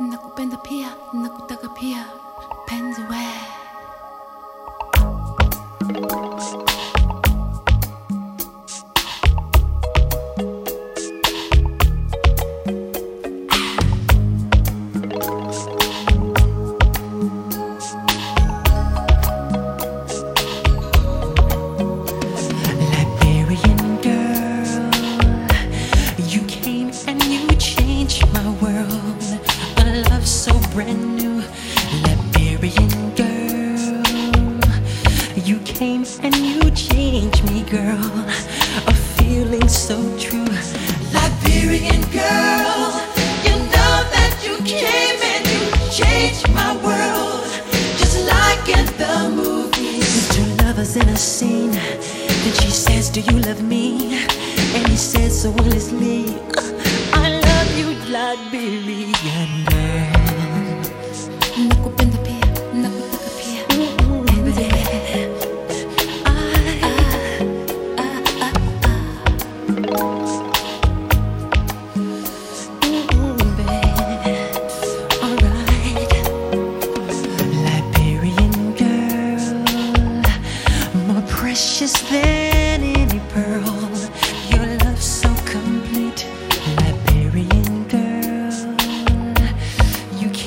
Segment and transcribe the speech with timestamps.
[0.00, 2.06] nakupenda pia nakutaka pia.
[2.66, 3.24] Penzi we
[30.74, 31.40] brand new.
[32.02, 34.02] Liberian girl,
[35.36, 38.10] you came and you changed me, girl.
[38.88, 40.50] A feeling so true.
[41.14, 42.90] Liberian girl,
[43.46, 45.62] you know that you came and you
[45.92, 47.46] changed my world.
[48.00, 50.28] Just like in the movies.
[50.34, 51.70] Two lovers in a scene.
[51.70, 54.16] Then she says, Do you love me?
[54.74, 56.34] And he says so honestly,
[57.12, 59.93] I love you, Liberian girl.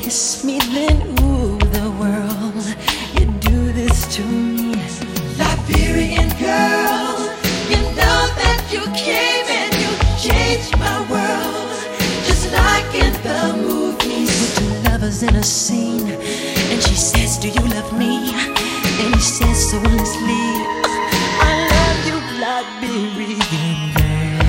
[0.07, 2.65] Kiss me, then ooh, the world.
[3.15, 4.71] You do this to me,
[5.35, 7.15] Liberian girl.
[7.71, 9.91] You know that you came and you
[10.27, 11.75] changed my world,
[12.27, 14.31] just like in the movies.
[14.39, 16.07] With two lovers in a scene,
[16.71, 18.31] and she says, Do you love me?
[19.01, 20.45] And he says so honestly,
[21.49, 24.47] I love you, Liberian girl.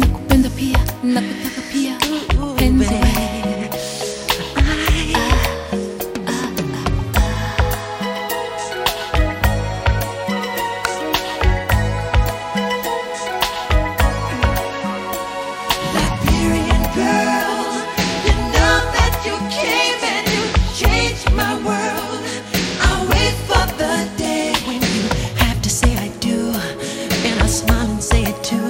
[0.00, 1.61] nakupenda pia nakutaka
[27.72, 28.61] smile and say it too.